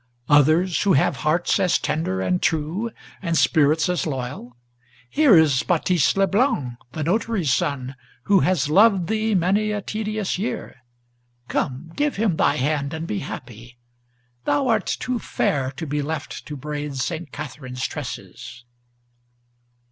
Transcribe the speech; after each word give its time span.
others 0.29 0.81
Who 0.81 0.93
have 0.93 1.17
hearts 1.17 1.59
as 1.59 1.77
tender 1.77 2.21
and 2.21 2.41
true, 2.41 2.89
and 3.21 3.37
spirits 3.37 3.87
as 3.87 4.07
loyal? 4.07 4.57
Here 5.07 5.37
is 5.37 5.61
Baptiste 5.61 6.17
Leblanc, 6.17 6.73
the 6.93 7.03
notary's 7.03 7.53
son, 7.53 7.93
who 8.23 8.39
has 8.39 8.67
loved 8.67 9.05
thee 9.05 9.35
Many 9.35 9.69
a 9.69 9.79
tedious 9.79 10.39
year; 10.39 10.77
come, 11.49 11.91
give 11.95 12.15
him 12.15 12.35
thy 12.37 12.55
hand 12.55 12.95
and 12.95 13.05
be 13.05 13.19
happy! 13.19 13.77
Thou 14.45 14.69
art 14.69 14.87
too 14.87 15.19
fair 15.19 15.69
to 15.73 15.85
be 15.85 16.01
left 16.01 16.47
to 16.47 16.55
braid 16.57 16.95
St. 16.97 17.31
Catherine's 17.31 17.85
tresses." 17.85 18.65